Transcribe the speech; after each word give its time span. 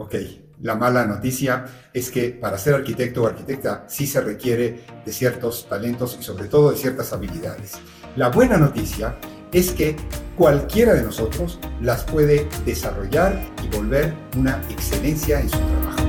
Ok, 0.00 0.14
la 0.62 0.76
mala 0.76 1.04
noticia 1.06 1.64
es 1.92 2.12
que 2.12 2.30
para 2.30 2.56
ser 2.56 2.74
arquitecto 2.74 3.24
o 3.24 3.26
arquitecta 3.26 3.84
sí 3.88 4.06
se 4.06 4.20
requiere 4.20 4.84
de 5.04 5.12
ciertos 5.12 5.68
talentos 5.68 6.16
y 6.20 6.22
sobre 6.22 6.46
todo 6.46 6.70
de 6.70 6.76
ciertas 6.76 7.12
habilidades. 7.12 7.72
La 8.14 8.28
buena 8.28 8.58
noticia 8.58 9.16
es 9.50 9.72
que 9.72 9.96
cualquiera 10.36 10.94
de 10.94 11.02
nosotros 11.02 11.58
las 11.82 12.04
puede 12.04 12.48
desarrollar 12.64 13.42
y 13.64 13.76
volver 13.76 14.14
una 14.36 14.62
excelencia 14.70 15.40
en 15.40 15.50
su 15.50 15.58
trabajo. 15.58 16.04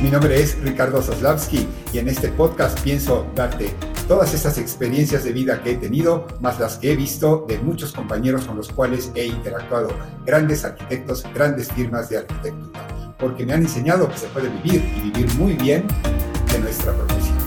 Mi 0.00 0.08
nombre 0.08 0.40
es 0.40 0.56
Ricardo 0.62 1.02
Zaslavsky 1.02 1.66
y 1.92 1.98
en 1.98 2.08
este 2.08 2.28
podcast 2.28 2.78
pienso 2.80 3.26
darte 3.34 3.74
todas 4.04 4.34
estas 4.34 4.58
experiencias 4.58 5.24
de 5.24 5.32
vida 5.32 5.62
que 5.62 5.72
he 5.72 5.76
tenido, 5.76 6.26
más 6.40 6.58
las 6.58 6.78
que 6.78 6.92
he 6.92 6.96
visto 6.96 7.44
de 7.48 7.58
muchos 7.58 7.92
compañeros 7.92 8.44
con 8.44 8.56
los 8.56 8.68
cuales 8.70 9.10
he 9.14 9.26
interactuado, 9.26 9.90
grandes 10.24 10.64
arquitectos, 10.64 11.24
grandes 11.34 11.72
firmas 11.72 12.08
de 12.08 12.18
arquitectura, 12.18 13.14
porque 13.18 13.46
me 13.46 13.52
han 13.52 13.62
enseñado 13.62 14.08
que 14.08 14.18
se 14.18 14.26
puede 14.28 14.48
vivir 14.48 14.82
y 14.96 15.10
vivir 15.10 15.34
muy 15.34 15.54
bien 15.54 15.86
de 16.52 16.58
nuestra 16.58 16.92
profesión. 16.92 17.38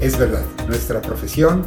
Es 0.00 0.16
verdad, 0.18 0.44
nuestra 0.68 1.00
profesión 1.00 1.64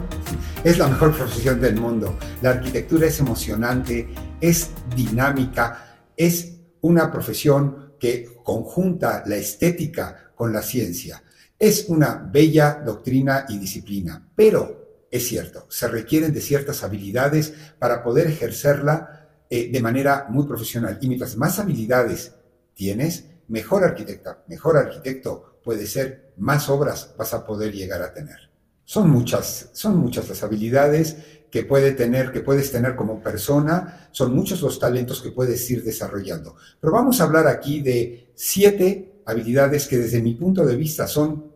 es 0.63 0.77
la 0.77 0.87
mejor 0.87 1.13
profesión 1.13 1.59
del 1.59 1.75
mundo. 1.75 2.15
La 2.41 2.51
arquitectura 2.51 3.07
es 3.07 3.19
emocionante, 3.19 4.07
es 4.41 4.69
dinámica, 4.95 6.01
es 6.15 6.53
una 6.81 7.11
profesión 7.11 7.93
que 7.99 8.39
conjunta 8.43 9.23
la 9.25 9.35
estética 9.35 10.31
con 10.35 10.53
la 10.53 10.61
ciencia. 10.61 11.21
Es 11.57 11.85
una 11.89 12.15
bella 12.15 12.81
doctrina 12.85 13.45
y 13.49 13.57
disciplina, 13.57 14.29
pero 14.35 15.07
es 15.11 15.27
cierto, 15.27 15.65
se 15.69 15.87
requieren 15.87 16.33
de 16.33 16.41
ciertas 16.41 16.83
habilidades 16.83 17.53
para 17.77 18.03
poder 18.03 18.27
ejercerla 18.27 19.27
eh, 19.49 19.69
de 19.71 19.81
manera 19.81 20.27
muy 20.29 20.45
profesional. 20.45 20.97
Y 21.01 21.07
mientras 21.07 21.35
más 21.35 21.59
habilidades 21.59 22.33
tienes, 22.73 23.25
mejor 23.47 23.83
arquitecta, 23.83 24.43
mejor 24.47 24.77
arquitecto 24.77 25.59
puede 25.63 25.87
ser, 25.87 26.33
más 26.37 26.69
obras 26.69 27.13
vas 27.17 27.33
a 27.33 27.45
poder 27.45 27.73
llegar 27.73 28.01
a 28.01 28.13
tener. 28.13 28.49
Son 28.85 29.09
muchas, 29.09 29.69
son 29.73 29.97
muchas 29.97 30.29
las 30.29 30.41
habilidades 30.43 31.17
que 31.51 31.63
puede 31.63 31.91
tener, 31.93 32.31
que 32.31 32.41
puedes 32.41 32.71
tener 32.71 32.95
como 32.95 33.21
persona, 33.21 34.09
son 34.11 34.35
muchos 34.35 34.61
los 34.61 34.79
talentos 34.79 35.21
que 35.21 35.31
puedes 35.31 35.69
ir 35.69 35.83
desarrollando. 35.83 36.55
Pero 36.79 36.93
vamos 36.93 37.19
a 37.19 37.23
hablar 37.23 37.47
aquí 37.47 37.81
de 37.81 38.31
siete 38.35 39.21
habilidades 39.25 39.87
que 39.87 39.97
desde 39.97 40.21
mi 40.21 40.35
punto 40.35 40.65
de 40.65 40.75
vista 40.75 41.07
son 41.07 41.51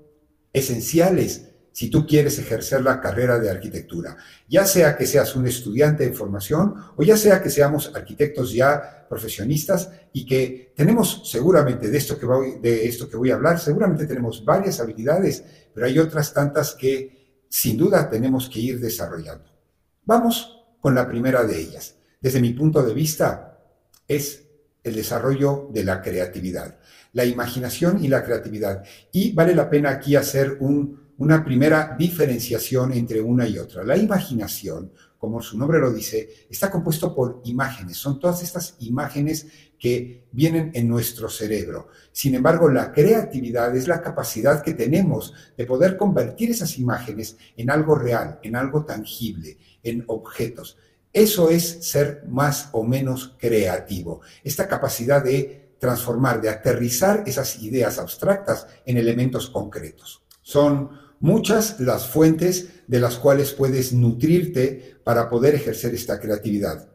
esenciales 0.51 1.49
si 1.73 1.89
tú 1.89 2.05
quieres 2.05 2.37
ejercer 2.37 2.83
la 2.83 3.01
carrera 3.01 3.39
de 3.39 3.49
arquitectura, 3.49 4.15
ya 4.47 4.65
sea 4.65 4.95
que 4.95 5.07
seas 5.07 5.35
un 5.35 5.47
estudiante 5.47 6.07
de 6.07 6.13
formación 6.13 6.75
o 6.95 7.01
ya 7.01 7.17
sea 7.17 7.41
que 7.41 7.49
seamos 7.49 7.91
arquitectos 7.95 8.53
ya 8.53 9.07
profesionistas 9.09 9.89
y 10.13 10.25
que 10.25 10.71
tenemos 10.75 11.23
seguramente 11.25 11.89
de 11.89 11.97
esto 11.97 12.19
que 12.19 12.27
voy, 12.27 12.59
de 12.61 12.87
esto 12.87 13.09
que 13.09 13.17
voy 13.17 13.31
a 13.31 13.35
hablar, 13.35 13.59
seguramente 13.59 14.05
tenemos 14.05 14.45
varias 14.45 14.79
habilidades, 14.79 15.43
pero 15.73 15.87
hay 15.87 15.97
otras 15.97 16.31
tantas 16.31 16.75
que 16.75 17.45
sin 17.49 17.75
duda 17.75 18.07
tenemos 18.07 18.49
que 18.49 18.59
ir 18.59 18.79
desarrollando. 18.79 19.52
Vamos 20.05 20.65
con 20.79 20.95
la 20.95 21.07
primera 21.07 21.43
de 21.43 21.59
ellas. 21.59 21.95
Desde 22.19 22.41
mi 22.41 22.51
punto 22.51 22.83
de 22.83 22.93
vista, 22.93 23.59
es 24.07 24.43
el 24.83 24.95
desarrollo 24.95 25.69
de 25.71 25.83
la 25.83 26.01
creatividad, 26.01 26.77
la 27.13 27.23
imaginación 27.23 28.03
y 28.03 28.09
la 28.09 28.23
creatividad. 28.23 28.83
Y 29.11 29.33
vale 29.33 29.55
la 29.55 29.69
pena 29.69 29.91
aquí 29.91 30.15
hacer 30.15 30.57
una 30.59 31.45
primera 31.45 31.95
diferenciación 31.97 32.91
entre 32.93 33.21
una 33.21 33.47
y 33.47 33.57
otra. 33.57 33.83
La 33.83 33.95
imaginación 33.95 34.91
como 35.23 35.41
su 35.41 35.57
nombre 35.57 35.79
lo 35.79 35.89
dice, 35.89 36.47
está 36.49 36.69
compuesto 36.69 37.15
por 37.15 37.39
imágenes. 37.45 37.95
Son 37.95 38.19
todas 38.19 38.43
estas 38.43 38.75
imágenes 38.79 39.47
que 39.83 40.29
vienen 40.31 40.71
en 40.75 40.87
nuestro 40.87 41.27
cerebro. 41.27 41.89
Sin 42.13 42.35
embargo, 42.35 42.69
la 42.69 42.93
creatividad 42.93 43.75
es 43.75 43.85
la 43.85 44.01
capacidad 44.01 44.63
que 44.63 44.75
tenemos 44.75 45.33
de 45.57 45.65
poder 45.65 45.97
convertir 45.97 46.51
esas 46.51 46.79
imágenes 46.79 47.35
en 47.57 47.69
algo 47.69 47.95
real, 47.95 48.39
en 48.43 48.55
algo 48.55 48.85
tangible, 48.85 49.57
en 49.83 50.05
objetos. 50.07 50.77
Eso 51.11 51.49
es 51.49 51.85
ser 51.85 52.23
más 52.29 52.69
o 52.71 52.85
menos 52.85 53.35
creativo. 53.37 54.21
Esta 54.41 54.69
capacidad 54.69 55.21
de 55.21 55.73
transformar, 55.79 56.39
de 56.39 56.47
aterrizar 56.47 57.25
esas 57.25 57.61
ideas 57.61 57.99
abstractas 57.99 58.67
en 58.85 58.95
elementos 58.95 59.49
concretos. 59.49 60.23
Son 60.41 60.91
muchas 61.19 61.81
las 61.81 62.07
fuentes 62.07 62.69
de 62.87 63.01
las 63.01 63.17
cuales 63.17 63.51
puedes 63.51 63.91
nutrirte 63.91 64.95
para 65.03 65.29
poder 65.29 65.55
ejercer 65.55 65.93
esta 65.93 66.21
creatividad. 66.21 66.87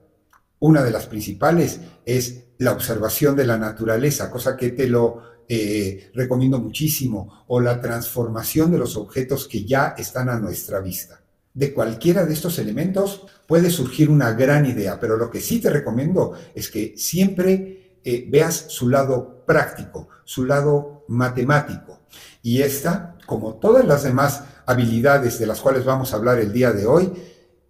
Una 0.59 0.83
de 0.83 0.91
las 0.91 1.07
principales 1.07 1.81
es 2.07 2.48
la 2.59 2.73
observación 2.73 3.37
de 3.37 3.47
la 3.47 3.59
naturaleza, 3.59 4.31
cosa 4.31 4.57
que 4.57 4.71
te 4.71 4.89
lo 4.89 5.23
eh, 5.49 6.11
recomiendo 6.15 6.59
muchísimo, 6.59 7.45
o 7.49 7.61
la 7.61 7.81
transformación 7.81 8.71
de 8.71 8.79
los 8.79 8.97
objetos 8.97 9.49
que 9.49 9.65
ya 9.65 9.95
están 9.97 10.29
a 10.29 10.39
nuestra 10.39 10.81
vista. 10.81 11.23
De 11.55 11.73
cualquiera 11.73 12.25
de 12.25 12.35
estos 12.35 12.59
elementos 12.59 13.27
puede 13.47 13.71
surgir 13.71 14.11
una 14.11 14.33
gran 14.33 14.67
idea, 14.67 15.01
pero 15.01 15.17
lo 15.17 15.31
que 15.31 15.41
sí 15.41 15.61
te 15.61 15.71
recomiendo 15.71 16.35
es 16.55 16.71
que 16.71 16.95
siempre 16.97 17.99
eh, 18.05 18.27
veas 18.29 18.67
su 18.69 18.89
lado 18.89 19.45
práctico, 19.47 20.09
su 20.25 20.45
lado 20.45 21.05
matemático. 21.09 22.03
Y 22.43 22.63
esta 22.63 23.17
como 23.29 23.57
todas 23.57 23.85
las 23.85 24.05
demás 24.05 24.45
habilidades 24.65 25.39
de 25.39 25.47
las 25.47 25.61
cuales 25.61 25.85
vamos 25.85 26.13
a 26.13 26.17
hablar 26.17 26.39
el 26.39 26.51
día 26.51 26.73
de 26.73 26.87
hoy, 26.87 27.13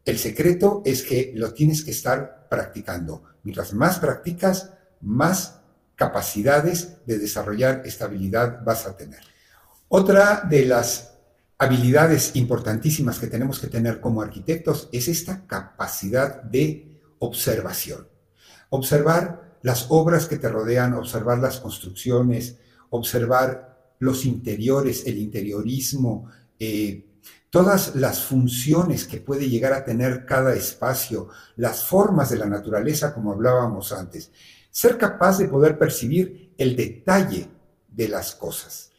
el 0.04 0.16
secreto 0.16 0.82
es 0.84 1.02
que 1.02 1.32
lo 1.34 1.52
tienes 1.52 1.82
que 1.82 1.90
estar 1.90 2.46
practicando. 2.48 3.24
Mientras 3.42 3.74
más 3.74 3.98
practicas, 3.98 4.70
más 5.00 5.60
capacidades 5.94 7.04
de 7.06 7.18
desarrollar 7.18 7.82
esta 7.84 8.04
habilidad 8.04 8.64
vas 8.64 8.86
a 8.86 8.96
tener. 8.96 9.20
Otra 9.88 10.42
de 10.48 10.64
las 10.64 11.14
habilidades 11.58 12.36
importantísimas 12.36 13.18
que 13.18 13.26
tenemos 13.26 13.58
que 13.58 13.66
tener 13.66 14.00
como 14.00 14.22
arquitectos 14.22 14.88
es 14.92 15.08
esta 15.08 15.46
capacidad 15.46 16.42
de 16.42 17.00
observación. 17.18 18.06
Observar 18.70 19.58
las 19.62 19.86
obras 19.88 20.26
que 20.26 20.38
te 20.38 20.48
rodean, 20.48 20.94
observar 20.94 21.38
las 21.38 21.58
construcciones, 21.58 22.58
observar 22.90 23.94
los 23.98 24.24
interiores, 24.24 25.04
el 25.06 25.18
interiorismo, 25.18 26.30
eh, 26.60 27.08
todas 27.50 27.96
las 27.96 28.22
funciones 28.22 29.06
que 29.06 29.20
puede 29.20 29.48
llegar 29.48 29.72
a 29.72 29.84
tener 29.84 30.26
cada 30.26 30.54
espacio, 30.54 31.28
las 31.56 31.84
formas 31.84 32.30
de 32.30 32.38
la 32.38 32.46
naturaleza, 32.46 33.12
como 33.12 33.32
hablábamos 33.32 33.92
antes. 33.92 34.30
Ser 34.70 34.96
capaz 34.96 35.38
de 35.38 35.48
poder 35.48 35.78
percibir 35.78 36.54
el 36.58 36.76
detalle 36.76 37.48
de 37.88 38.08
las 38.08 38.34
cosas. 38.34 38.92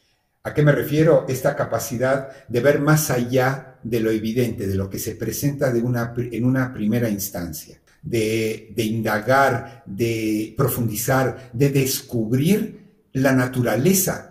¿A 0.43 0.53
qué 0.53 0.63
me 0.63 0.71
refiero? 0.71 1.25
Esta 1.27 1.55
capacidad 1.55 2.47
de 2.47 2.59
ver 2.59 2.79
más 2.79 3.11
allá 3.11 3.77
de 3.83 3.99
lo 3.99 4.11
evidente, 4.11 4.67
de 4.67 4.75
lo 4.75 4.89
que 4.89 4.99
se 4.99 5.15
presenta 5.15 5.69
en 5.69 6.45
una 6.45 6.73
primera 6.73 7.09
instancia, 7.09 7.79
de, 8.01 8.71
de 8.75 8.83
indagar, 8.83 9.83
de 9.85 10.53
profundizar, 10.57 11.51
de 11.53 11.69
descubrir 11.69 12.79
la 13.13 13.33
naturaleza 13.33 14.29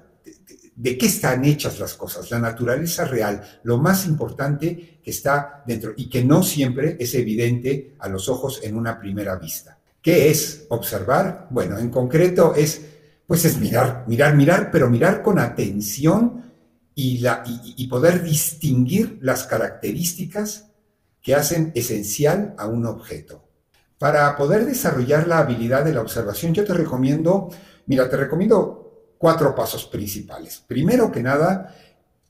de 0.78 0.96
qué 0.96 1.06
están 1.06 1.44
hechas 1.44 1.80
las 1.80 1.94
cosas, 1.94 2.30
la 2.30 2.38
naturaleza 2.38 3.04
real, 3.04 3.42
lo 3.64 3.78
más 3.78 4.06
importante 4.06 5.00
que 5.02 5.10
está 5.10 5.64
dentro 5.66 5.92
y 5.96 6.08
que 6.08 6.24
no 6.24 6.44
siempre 6.44 6.96
es 7.00 7.14
evidente 7.16 7.96
a 7.98 8.08
los 8.08 8.28
ojos 8.28 8.60
en 8.62 8.76
una 8.76 9.00
primera 9.00 9.34
vista. 9.36 9.77
¿Qué 10.02 10.30
es 10.30 10.66
observar? 10.68 11.48
Bueno, 11.50 11.78
en 11.78 11.90
concreto 11.90 12.54
es, 12.54 12.82
pues 13.26 13.44
es 13.44 13.58
mirar, 13.58 14.04
mirar, 14.06 14.34
mirar, 14.36 14.70
pero 14.70 14.88
mirar 14.88 15.22
con 15.22 15.38
atención 15.38 16.52
y, 16.94 17.18
la, 17.18 17.42
y 17.46 17.86
poder 17.88 18.22
distinguir 18.22 19.18
las 19.22 19.44
características 19.44 20.68
que 21.20 21.34
hacen 21.34 21.72
esencial 21.74 22.54
a 22.58 22.66
un 22.66 22.86
objeto. 22.86 23.44
Para 23.98 24.36
poder 24.36 24.64
desarrollar 24.64 25.26
la 25.26 25.38
habilidad 25.38 25.84
de 25.84 25.92
la 25.92 26.00
observación, 26.00 26.54
yo 26.54 26.64
te 26.64 26.72
recomiendo, 26.72 27.48
mira, 27.86 28.08
te 28.08 28.16
recomiendo 28.16 29.14
cuatro 29.18 29.54
pasos 29.54 29.86
principales. 29.86 30.62
Primero 30.66 31.10
que 31.10 31.22
nada, 31.22 31.74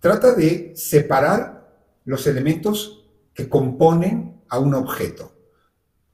trata 0.01 0.33
de 0.33 0.73
separar 0.75 1.69
los 2.07 2.27
elementos 2.27 3.05
que 3.35 3.49
componen 3.49 4.43
a 4.49 4.59
un 4.59 4.75
objeto. 4.75 5.33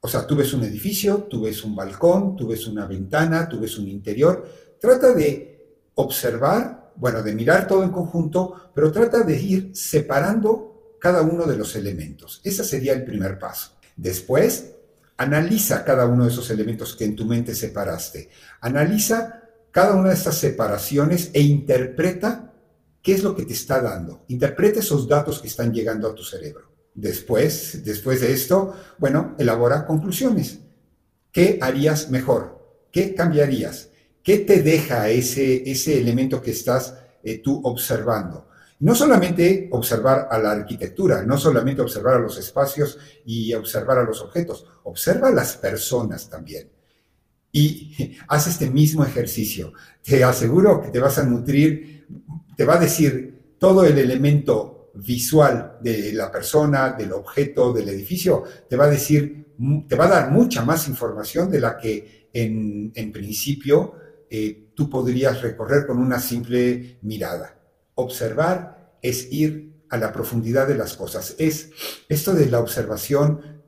O 0.05 0.09
sea, 0.09 0.27
tú 0.27 0.37
ves 0.37 0.53
un 0.53 0.63
edificio, 0.65 1.27
tú 1.31 1.45
ves 1.45 1.65
un 1.65 1.75
balcón, 1.75 2.37
tú 2.37 2.49
ves 2.49 2.67
una 2.67 2.85
ventana, 2.85 3.49
tú 3.49 3.59
ves 3.59 3.79
un 3.79 3.89
interior. 3.89 4.47
Trata 4.79 5.15
de 5.15 5.89
observar, 5.95 6.93
bueno, 6.97 7.23
de 7.23 7.35
mirar 7.35 7.67
todo 7.67 7.83
en 7.83 7.89
conjunto, 7.89 8.71
pero 8.75 8.93
trata 8.93 9.23
de 9.23 9.41
ir 9.41 9.71
separando 9.75 10.99
cada 11.01 11.23
uno 11.23 11.47
de 11.47 11.57
los 11.57 11.75
elementos. 11.75 12.43
Ese 12.45 12.65
sería 12.65 12.93
el 12.93 13.07
primer 13.07 13.39
paso. 13.39 13.79
Después, 13.97 14.75
analiza 15.17 15.83
cada 15.87 16.05
uno 16.05 16.25
de 16.25 16.31
esos 16.31 16.51
elementos 16.51 16.95
que 16.95 17.07
en 17.07 17.17
tu 17.17 17.25
mente 17.25 17.55
separaste. 17.55 18.29
Analiza 18.61 19.41
cada 19.71 19.95
una 19.95 20.11
de 20.11 20.17
estas 20.17 20.37
separaciones 20.37 21.31
e 21.33 21.41
interpreta 21.41 22.53
qué 23.01 23.15
es 23.15 23.23
lo 23.23 23.35
que 23.35 23.47
te 23.47 23.55
está 23.55 23.81
dando. 23.81 24.27
Interpreta 24.29 24.81
esos 24.81 25.09
datos 25.09 25.41
que 25.41 25.49
están 25.49 25.73
llegando 25.73 26.07
a 26.07 26.15
tu 26.15 26.23
cerebro. 26.23 26.74
Después, 26.95 27.85
después 27.85 28.21
de 28.21 28.33
esto, 28.33 28.75
bueno, 28.99 29.35
elabora 29.39 29.85
conclusiones. 29.85 30.61
¿Qué 31.33 31.59
harías 31.61 32.11
mejor? 32.11 32.87
¿Qué 32.93 33.15
cambiarías? 33.15 33.89
¿Qué 34.23 34.39
te 34.39 34.63
deja 34.63 35.09
ese, 35.09 35.69
ese 35.69 35.99
elemento 35.99 36.41
que 36.41 36.53
estás 36.53 36.95
eh, 37.25 37.39
tú 37.39 37.61
observando? 37.65 38.49
No 38.79 38.95
solamente 38.95 39.69
observar 39.73 40.29
a 40.31 40.39
la 40.39 40.53
arquitectura, 40.53 41.25
no 41.25 41.37
solamente 41.37 41.83
observar 41.83 42.15
a 42.15 42.21
los 42.21 42.39
espacios 42.39 42.99
y 43.25 43.53
observar 43.55 43.99
a 43.99 44.05
los 44.05 44.21
objetos, 44.21 44.67
observa 44.85 45.29
a 45.29 45.33
las 45.33 45.57
personas 45.57 46.29
también. 46.29 46.71
Y 47.51 48.17
haz 48.29 48.47
este 48.47 48.71
mismo 48.71 49.05
ejercicio. 49.05 49.73
Te 50.03 50.23
aseguro 50.23 50.81
que 50.81 50.91
te 50.91 51.01
vas 51.01 51.19
a 51.19 51.25
nutrir, 51.25 52.07
te 52.57 52.65
va 52.65 52.77
a 52.77 52.81
decir 52.81 53.57
todo 53.59 53.85
el 53.85 53.99
elemento 53.99 54.74
visual 54.95 55.79
de 55.81 56.13
la 56.13 56.31
persona, 56.31 56.93
del 56.93 57.13
objeto, 57.13 57.73
del 57.73 57.89
edificio, 57.89 58.45
te 58.69 58.77
va 58.77 58.85
a 58.85 58.91
decir, 58.91 59.55
te 59.89 59.97
va 59.97 60.07
a 60.07 60.21
dar 60.21 60.31
mucha 60.31 60.65
más 60.65 60.89
información 60.89 61.51
de 61.51 61.61
la 61.61 61.77
que 61.77 62.29
en, 62.33 63.13
principio 63.13 63.95
eh, 64.31 64.71
tú 64.75 64.91
podrías 64.91 65.41
recorrer 65.43 65.87
con 65.87 65.99
una 65.99 66.19
simple 66.19 66.99
mirada. 67.03 67.59
Observar 67.95 68.99
es 69.03 69.31
ir 69.33 69.85
a 69.91 69.97
la 69.97 70.13
profundidad 70.13 70.67
de 70.67 70.77
las 70.77 70.95
cosas. 70.95 71.37
Es 71.39 71.71
esto 72.09 72.35
de 72.35 72.47
la 72.47 72.61
observación 72.61 73.63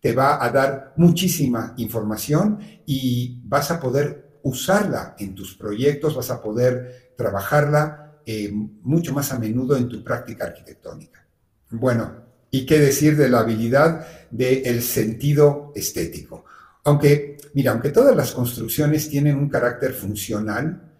te 0.00 0.12
va 0.12 0.44
a 0.44 0.50
dar 0.50 0.92
muchísima 0.96 1.74
información 1.78 2.60
y 2.86 3.40
vas 3.44 3.70
a 3.70 3.80
poder 3.80 4.38
usarla 4.44 5.16
en 5.18 5.34
tus 5.34 5.56
proyectos, 5.56 6.14
vas 6.14 6.30
a 6.30 6.40
poder 6.40 7.14
trabajarla 7.16 8.05
eh, 8.28 8.52
mucho 8.82 9.14
más 9.14 9.32
a 9.32 9.38
menudo 9.38 9.76
en 9.76 9.88
tu 9.88 10.02
práctica 10.02 10.46
arquitectónica. 10.46 11.24
Bueno, 11.70 12.24
¿y 12.50 12.66
qué 12.66 12.80
decir 12.80 13.16
de 13.16 13.28
la 13.28 13.38
habilidad 13.38 14.04
del 14.32 14.82
sentido 14.82 15.72
estético? 15.76 16.44
Aunque, 16.82 17.36
mira, 17.54 17.70
aunque 17.70 17.90
todas 17.90 18.16
las 18.16 18.32
construcciones 18.32 19.08
tienen 19.08 19.36
un 19.36 19.48
carácter 19.48 19.92
funcional, 19.92 20.92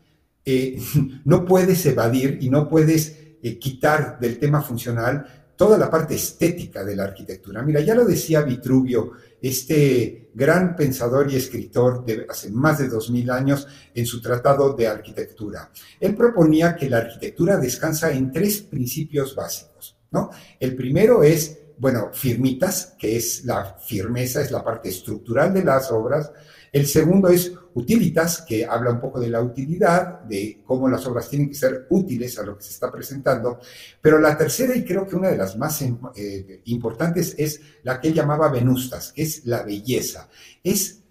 eh, 0.44 0.80
no 1.24 1.44
puedes 1.44 1.84
evadir 1.86 2.38
y 2.40 2.48
no 2.48 2.68
puedes 2.68 3.16
eh, 3.42 3.58
quitar 3.58 4.20
del 4.20 4.38
tema 4.38 4.62
funcional 4.62 5.26
toda 5.56 5.78
la 5.78 5.90
parte 5.90 6.14
estética 6.14 6.84
de 6.84 6.94
la 6.94 7.04
arquitectura. 7.04 7.62
Mira, 7.62 7.80
ya 7.80 7.94
lo 7.94 8.04
decía 8.04 8.42
Vitruvio, 8.42 9.12
este 9.40 10.30
gran 10.34 10.76
pensador 10.76 11.30
y 11.30 11.36
escritor 11.36 12.04
de 12.04 12.26
hace 12.28 12.50
más 12.50 12.78
de 12.78 12.88
dos 12.88 13.10
mil 13.10 13.30
años 13.30 13.66
en 13.94 14.04
su 14.06 14.20
tratado 14.20 14.74
de 14.74 14.86
arquitectura. 14.86 15.70
Él 15.98 16.14
proponía 16.14 16.76
que 16.76 16.90
la 16.90 16.98
arquitectura 16.98 17.56
descansa 17.56 18.12
en 18.12 18.30
tres 18.30 18.60
principios 18.60 19.34
básicos. 19.34 19.96
¿no? 20.10 20.30
El 20.60 20.76
primero 20.76 21.22
es, 21.22 21.58
bueno, 21.78 22.10
firmitas, 22.12 22.94
que 22.98 23.16
es 23.16 23.44
la 23.44 23.76
firmeza, 23.78 24.42
es 24.42 24.50
la 24.50 24.62
parte 24.62 24.88
estructural 24.88 25.54
de 25.54 25.64
las 25.64 25.90
obras. 25.90 26.30
El 26.72 26.86
segundo 26.86 27.28
es 27.28 27.52
utilitas, 27.74 28.42
que 28.42 28.64
habla 28.64 28.90
un 28.90 29.00
poco 29.00 29.20
de 29.20 29.28
la 29.28 29.42
utilidad, 29.42 30.20
de 30.22 30.62
cómo 30.64 30.88
las 30.88 31.06
obras 31.06 31.28
tienen 31.28 31.48
que 31.48 31.54
ser 31.54 31.86
útiles 31.90 32.38
a 32.38 32.42
lo 32.42 32.56
que 32.56 32.64
se 32.64 32.70
está 32.70 32.90
presentando. 32.90 33.60
Pero 34.00 34.18
la 34.18 34.36
tercera, 34.36 34.74
y 34.74 34.84
creo 34.84 35.06
que 35.06 35.16
una 35.16 35.28
de 35.28 35.36
las 35.36 35.56
más 35.58 35.82
eh, 35.82 36.62
importantes, 36.64 37.34
es 37.36 37.60
la 37.82 38.00
que 38.00 38.12
llamaba 38.12 38.50
venustas, 38.50 39.12
que 39.12 39.22
es 39.22 39.44
la 39.44 39.62
belleza. 39.62 40.28
Es, 40.62 41.02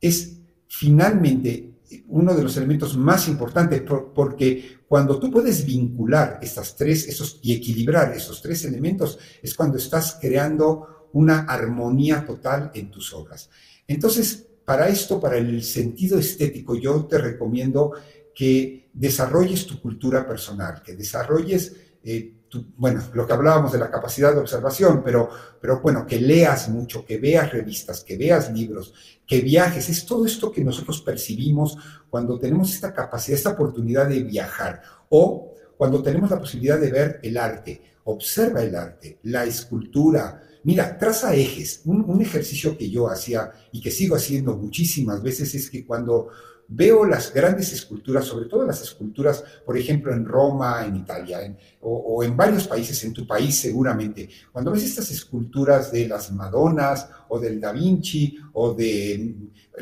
es 0.00 0.38
finalmente 0.68 1.72
uno 2.08 2.34
de 2.34 2.42
los 2.42 2.56
elementos 2.56 2.96
más 2.96 3.28
importantes, 3.28 3.82
porque 4.14 4.78
cuando 4.86 5.18
tú 5.18 5.30
puedes 5.30 5.64
vincular 5.66 6.38
estas 6.40 6.76
tres 6.76 7.08
esos, 7.08 7.40
y 7.42 7.52
equilibrar 7.52 8.12
esos 8.14 8.40
tres 8.40 8.64
elementos, 8.64 9.18
es 9.42 9.54
cuando 9.54 9.76
estás 9.76 10.18
creando 10.20 11.08
una 11.12 11.40
armonía 11.40 12.24
total 12.24 12.70
en 12.74 12.90
tus 12.90 13.12
obras. 13.12 13.50
Entonces, 13.86 14.46
para 14.72 14.88
esto, 14.88 15.20
para 15.20 15.36
el 15.36 15.62
sentido 15.62 16.18
estético, 16.18 16.74
yo 16.74 17.04
te 17.04 17.18
recomiendo 17.18 17.92
que 18.34 18.88
desarrolles 18.94 19.66
tu 19.66 19.78
cultura 19.82 20.26
personal, 20.26 20.82
que 20.82 20.94
desarrolles, 20.94 21.76
eh, 22.02 22.36
bueno, 22.78 23.02
lo 23.12 23.26
que 23.26 23.34
hablábamos 23.34 23.72
de 23.72 23.78
la 23.78 23.90
capacidad 23.90 24.32
de 24.32 24.40
observación, 24.40 25.02
pero, 25.04 25.28
pero 25.60 25.82
bueno, 25.82 26.06
que 26.06 26.18
leas 26.18 26.70
mucho, 26.70 27.04
que 27.04 27.18
veas 27.18 27.52
revistas, 27.52 28.02
que 28.02 28.16
veas 28.16 28.50
libros, 28.50 28.94
que 29.26 29.42
viajes, 29.42 29.90
es 29.90 30.06
todo 30.06 30.24
esto 30.24 30.50
que 30.50 30.64
nosotros 30.64 31.02
percibimos 31.02 31.76
cuando 32.08 32.38
tenemos 32.38 32.72
esta 32.72 32.94
capacidad, 32.94 33.36
esta 33.36 33.50
oportunidad 33.50 34.08
de 34.08 34.22
viajar 34.22 34.80
o 35.10 35.52
cuando 35.76 36.02
tenemos 36.02 36.30
la 36.30 36.40
posibilidad 36.40 36.80
de 36.80 36.90
ver 36.90 37.20
el 37.22 37.36
arte. 37.36 37.82
Observa 38.04 38.62
el 38.62 38.74
arte, 38.74 39.18
la 39.24 39.44
escultura, 39.44 40.40
Mira, 40.64 40.96
traza 40.96 41.34
ejes. 41.34 41.82
Un, 41.84 42.20
ejercicio 42.22 42.76
que 42.76 42.88
yo 42.88 43.08
hacía 43.08 43.52
y 43.72 43.80
que 43.80 43.90
sigo 43.90 44.14
haciendo 44.14 44.56
muchísimas 44.56 45.22
veces 45.22 45.54
es 45.54 45.68
que 45.68 45.84
cuando 45.84 46.28
veo 46.68 47.04
las 47.04 47.34
grandes 47.34 47.72
esculturas, 47.72 48.24
sobre 48.24 48.48
todo 48.48 48.64
las 48.64 48.80
esculturas, 48.80 49.44
por 49.66 49.76
ejemplo, 49.76 50.12
en 50.12 50.24
Roma, 50.24 50.86
en 50.86 50.96
Italia, 50.96 51.56
o, 51.80 52.22
en 52.22 52.36
varios 52.36 52.68
países, 52.68 53.02
en 53.04 53.12
tu 53.12 53.26
país 53.26 53.56
seguramente, 53.56 54.28
cuando 54.52 54.70
ves 54.70 54.84
estas 54.84 55.10
esculturas 55.10 55.90
de 55.90 56.08
las 56.08 56.32
Madonas 56.32 57.08
o 57.28 57.38
del 57.40 57.60
Da 57.60 57.72
Vinci 57.72 58.36
o 58.52 58.72
de 58.72 59.34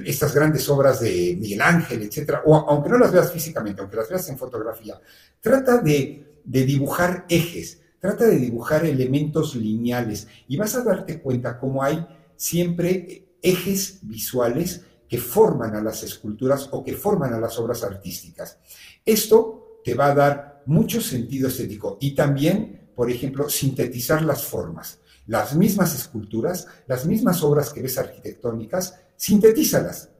estas 0.05 0.35
grandes 0.35 0.69
obras 0.69 1.00
de 1.00 1.37
Miguel 1.38 1.61
Ángel, 1.61 2.03
etcétera, 2.03 2.43
o 2.47 2.56
aunque 2.56 2.88
no 2.88 2.99
las 2.99 3.12
veas 3.12 3.31
físicamente, 3.31 3.83
aunque 3.83 3.97
las 3.97 4.09
veas 4.09 4.29
en 4.31 4.38
fotografía, 4.38 4.99
trata 5.41 5.79
de 5.79 6.25
dibujar 6.44 7.26
ejes 7.29 7.81
Trata 8.00 8.26
de 8.26 8.37
dibujar 8.37 8.85
elementos 8.87 9.55
lineales 9.55 10.26
y 10.49 10.56
vas 10.56 10.75
a 10.75 10.82
darte 10.82 11.20
cuenta 11.20 11.58
cómo 11.58 11.82
hay 11.82 12.06
siempre 12.37 13.37
ejes 13.43 13.99
visuales 14.02 14.82
que 15.08 15.19
forman 15.19 15.75
a 15.76 15.82
las 15.82 16.02
esculturas 16.02 16.69
o 16.70 16.82
que 16.82 16.94
forman 16.94 17.35
a 17.35 17.41
las 17.41 17.58
obras 17.58 17.85
artísticas. 17.85 18.58
Esto 19.05 19.81
te 19.85 19.94
va 19.94 20.06
a 20.06 20.14
dar 20.14 20.62
mucho 20.67 21.00
sentido 21.00 21.49
estético 21.49 21.99
y 22.00 22.14
también, 22.14 22.91
por 22.94 23.11
ejemplo, 23.11 23.49
sintetizar 23.49 24.23
las 24.23 24.44
formas. 24.44 25.00
Las 25.26 25.55
mismas 25.55 25.94
esculturas, 25.94 26.67
las 26.87 27.06
mismas 27.06 27.43
obras 27.43 27.70
que 27.70 27.82
ves 27.82 27.99
arquitectónicas, 27.99 28.99
sintetízalas. 29.17 30.11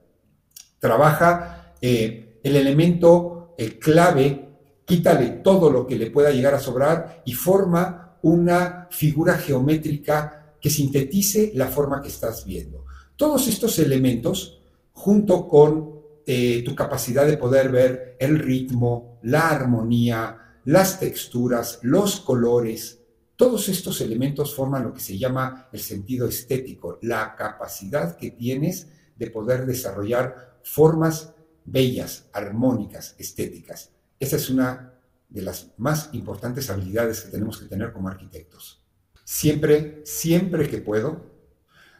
Trabaja 0.79 1.73
eh, 1.81 2.39
el 2.43 2.55
elemento 2.55 3.41
el 3.57 3.77
clave 3.77 4.50
quítale 4.85 5.29
todo 5.43 5.69
lo 5.69 5.87
que 5.87 5.97
le 5.97 6.11
pueda 6.11 6.31
llegar 6.31 6.53
a 6.53 6.59
sobrar 6.59 7.21
y 7.25 7.33
forma 7.33 8.17
una 8.21 8.87
figura 8.91 9.37
geométrica 9.37 10.55
que 10.59 10.69
sintetice 10.69 11.51
la 11.55 11.67
forma 11.67 12.01
que 12.01 12.09
estás 12.09 12.45
viendo. 12.45 12.85
Todos 13.15 13.47
estos 13.47 13.79
elementos, 13.79 14.61
junto 14.93 15.47
con 15.47 16.01
eh, 16.25 16.61
tu 16.63 16.75
capacidad 16.75 17.25
de 17.25 17.37
poder 17.37 17.71
ver 17.71 18.15
el 18.19 18.37
ritmo, 18.37 19.19
la 19.23 19.49
armonía, 19.49 20.59
las 20.65 20.99
texturas, 20.99 21.79
los 21.81 22.19
colores, 22.19 22.99
todos 23.35 23.69
estos 23.69 24.01
elementos 24.01 24.53
forman 24.53 24.83
lo 24.83 24.93
que 24.93 24.99
se 24.99 25.17
llama 25.17 25.67
el 25.71 25.79
sentido 25.79 26.27
estético, 26.27 26.99
la 27.01 27.35
capacidad 27.35 28.15
que 28.15 28.29
tienes 28.29 28.87
de 29.15 29.31
poder 29.31 29.65
desarrollar 29.65 30.59
formas 30.63 31.33
bellas, 31.65 32.27
armónicas, 32.33 33.15
estéticas. 33.17 33.89
Esa 34.21 34.35
es 34.35 34.51
una 34.51 34.93
de 35.29 35.41
las 35.41 35.71
más 35.77 36.09
importantes 36.13 36.69
habilidades 36.69 37.21
que 37.21 37.31
tenemos 37.31 37.57
que 37.57 37.65
tener 37.65 37.91
como 37.91 38.07
arquitectos. 38.07 38.83
Siempre, 39.25 40.03
siempre 40.05 40.69
que 40.69 40.77
puedo, 40.77 41.25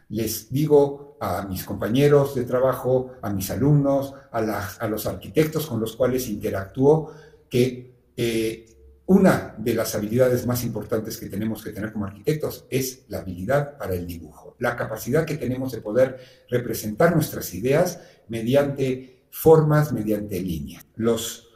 les 0.08 0.48
digo 0.52 1.16
a 1.20 1.42
mis 1.48 1.64
compañeros 1.64 2.36
de 2.36 2.44
trabajo, 2.44 3.14
a 3.22 3.30
mis 3.30 3.50
alumnos, 3.50 4.14
a, 4.30 4.86
los 4.86 5.06
arquitectos 5.06 5.66
con 5.66 5.80
los 5.80 5.96
cuales 5.96 6.28
interactúo, 6.28 7.12
que 7.50 7.92
eh, 8.16 8.66
una 9.06 9.56
de 9.58 9.74
las 9.74 9.96
habilidades 9.96 10.46
más 10.46 10.62
importantes 10.62 11.16
que 11.18 11.28
tenemos 11.28 11.60
que 11.64 11.72
tener 11.72 11.92
como 11.92 12.04
arquitectos 12.04 12.66
es 12.70 13.02
la 13.08 13.18
habilidad 13.18 13.76
para 13.76 13.94
el 13.94 14.06
dibujo, 14.06 14.54
la 14.60 14.76
capacidad 14.76 15.24
que 15.24 15.38
tenemos 15.38 15.72
de 15.72 15.80
poder 15.80 16.20
representar 16.48 17.16
nuestras 17.16 17.52
ideas 17.52 17.98
mediante 18.28 19.26
formas, 19.30 19.92
mediante 19.92 20.40
líneas. 20.40 20.86
Los 20.94 21.51